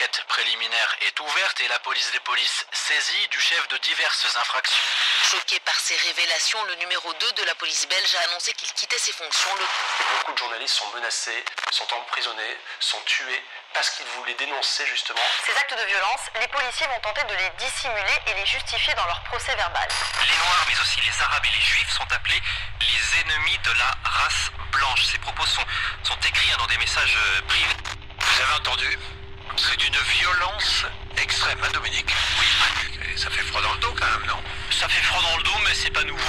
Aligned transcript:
est 0.00 1.20
ouverte 1.20 1.60
et 1.60 1.68
la 1.68 1.78
police 1.80 2.10
des 2.12 2.20
polices 2.20 2.66
saisie 2.70 3.28
du 3.30 3.40
chef 3.40 3.66
de 3.68 3.76
diverses 3.78 4.36
infractions. 4.36 4.84
Choqué 5.30 5.58
par 5.60 5.74
ces 5.80 5.96
révélations, 5.96 6.62
le 6.64 6.74
numéro 6.76 7.12
2 7.12 7.32
de 7.32 7.42
la 7.44 7.54
police 7.56 7.86
belge 7.88 8.14
a 8.14 8.30
annoncé 8.30 8.52
qu'il 8.52 8.72
quittait 8.72 8.98
ses 8.98 9.12
fonctions. 9.12 9.54
Le... 9.56 9.64
Beaucoup 10.18 10.32
de 10.32 10.38
journalistes 10.38 10.74
sont 10.74 10.88
menacés, 10.94 11.44
sont 11.72 11.92
emprisonnés, 11.94 12.56
sont 12.78 13.00
tués 13.06 13.42
parce 13.74 13.90
qu'ils 13.90 14.06
voulaient 14.06 14.34
dénoncer 14.34 14.86
justement. 14.86 15.20
Ces 15.44 15.56
actes 15.56 15.76
de 15.76 15.84
violence, 15.84 16.20
les 16.40 16.48
policiers 16.48 16.86
vont 16.86 17.00
tenter 17.00 17.24
de 17.24 17.34
les 17.34 17.50
dissimuler 17.58 18.18
et 18.26 18.34
les 18.34 18.46
justifier 18.46 18.94
dans 18.94 19.06
leur 19.06 19.22
procès 19.24 19.54
verbal. 19.56 19.88
Les 20.22 20.36
Noirs, 20.36 20.64
mais 20.68 20.80
aussi 20.80 21.00
les 21.00 21.22
Arabes 21.22 21.44
et 21.44 21.56
les 21.56 21.62
Juifs 21.62 21.90
sont 21.90 22.12
appelés 22.12 22.40
les 22.80 23.20
ennemis 23.20 23.58
de 23.58 23.72
la 23.72 23.90
race 24.04 24.50
blanche. 24.72 25.04
Ces 25.04 25.18
propos 25.18 25.46
sont, 25.46 25.64
sont 26.04 26.20
écrits 26.20 26.50
dans 26.56 26.66
des 26.66 26.78
messages 26.78 27.16
euh, 27.16 27.42
privés. 27.42 27.76
Vous 28.20 28.42
avez 28.42 28.54
entendu? 28.54 28.98
C'est 29.60 29.76
d'une 29.76 30.00
violence 30.20 30.86
extrême, 31.20 31.58
hein, 31.64 31.68
Dominique 31.74 32.14
Oui. 32.38 32.46
Et 33.12 33.16
ça 33.16 33.28
fait 33.28 33.42
froid 33.42 33.60
dans 33.60 33.72
le 33.72 33.78
dos 33.80 33.92
quand 33.98 34.06
même, 34.06 34.28
non 34.28 34.40
Ça 34.70 34.88
fait 34.88 35.02
froid 35.02 35.20
dans 35.20 35.36
le 35.36 35.42
dos, 35.42 35.58
mais 35.64 35.74
c'est 35.74 35.90
pas 35.90 36.04
nouveau. 36.04 36.22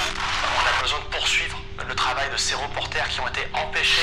On 0.58 0.66
a 0.66 0.82
besoin 0.82 0.98
de 0.98 1.04
poursuivre 1.16 1.56
le 1.86 1.94
travail 1.94 2.28
de 2.30 2.36
ces 2.36 2.56
reporters 2.56 3.08
qui 3.08 3.20
ont 3.20 3.28
été 3.28 3.46
empêchés. 3.52 4.02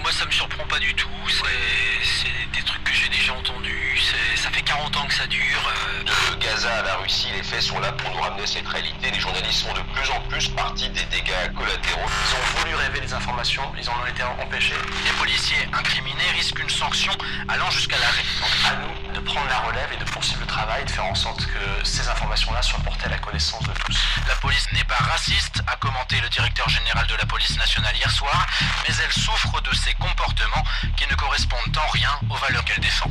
Moi, 0.00 0.10
ça 0.12 0.24
me 0.24 0.30
surprend 0.30 0.64
pas 0.64 0.78
du 0.78 0.94
tout. 0.94 1.08
C'est 1.28 2.56
des 2.56 2.62
trucs 2.64 2.82
que 2.84 2.92
j'ai 2.94 3.08
déjà 3.10 3.34
entendus. 3.34 4.00
Ça 4.36 4.50
fait 4.50 4.62
40 4.62 4.96
ans 4.96 5.06
que 5.06 5.14
ça 5.14 5.26
dure. 5.26 5.72
De 6.06 6.34
Gaza 6.36 6.74
à 6.76 6.82
la 6.82 6.96
Russie, 6.96 7.28
les 7.34 7.42
faits 7.42 7.60
sont 7.60 7.78
là 7.80 7.92
pour 7.92 8.10
nous 8.10 8.20
ramener 8.20 8.46
cette 8.46 8.66
réalité. 8.66 9.10
Les 9.10 9.20
journalistes 9.20 9.66
sont 9.66 9.74
de 9.74 9.82
plus 9.92 10.10
en 10.10 10.20
plus 10.22 10.48
partie 10.48 10.88
des 10.88 11.04
dégâts 11.04 11.52
collatéraux. 11.54 12.08
Des 12.88 13.12
informations, 13.12 13.62
ils 13.78 13.88
en 13.88 13.92
ont 14.02 14.06
été 14.06 14.22
empêchés. 14.22 14.74
Les 15.04 15.12
policiers 15.12 15.68
incriminés 15.72 16.30
risquent 16.32 16.58
une 16.58 16.70
sanction 16.70 17.12
allant 17.46 17.70
jusqu'à 17.70 17.96
l'arrêt. 17.98 18.24
Donc 18.40 18.50
à 18.66 18.76
nous 18.76 19.12
de 19.12 19.20
prendre 19.20 19.46
la 19.48 19.58
relève 19.60 19.92
et 19.92 19.96
de 19.96 20.04
poursuivre 20.04 20.40
le 20.40 20.46
travail, 20.46 20.84
de 20.84 20.90
faire 20.90 21.04
en 21.04 21.14
sorte 21.14 21.46
que 21.46 21.84
ces 21.84 22.08
informations-là 22.08 22.62
soient 22.62 22.80
portées 22.80 23.06
à 23.06 23.10
la 23.10 23.18
connaissance 23.18 23.62
de 23.62 23.72
tous. 23.84 23.98
La 24.26 24.34
police 24.36 24.66
n'est 24.72 24.84
pas 24.84 24.96
raciste, 24.96 25.62
a 25.66 25.76
commenté 25.76 26.20
le 26.20 26.28
directeur 26.28 26.68
général 26.68 27.06
de 27.06 27.14
la 27.14 27.26
police 27.26 27.56
nationale 27.58 27.94
hier 27.94 28.10
soir, 28.10 28.46
mais 28.86 28.94
elle 29.04 29.12
souffre 29.12 29.60
de 29.60 29.74
ses 29.74 29.94
comportements 29.94 30.64
qui 30.96 31.06
ne 31.08 31.14
correspondent 31.14 31.76
en 31.76 31.90
rien 31.90 32.10
aux 32.30 32.36
valeurs 32.36 32.64
qu'elle 32.64 32.80
défend. 32.80 33.10